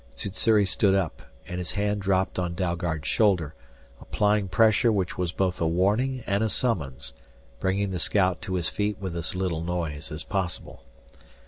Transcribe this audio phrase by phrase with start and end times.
[0.15, 3.53] Sssuri stood up, and his hand dropped on Dalgard's shoulder,
[3.99, 7.13] applying pressure which was both a warning and a summons,
[7.59, 10.81] bringing the scout to his feet with as little noise as possible.